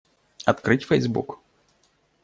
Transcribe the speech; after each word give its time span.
Открыть 0.45 0.83
Facebook. 0.85 1.39